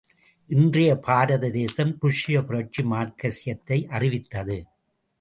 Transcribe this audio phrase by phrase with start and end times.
[0.49, 4.57] இன்றைய பாரத தேசம் ருஷ்யப் புரட்சி மார்க்சியத்தை அறிவித்தது.